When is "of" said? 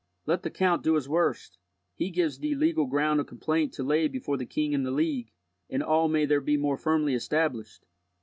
3.19-3.27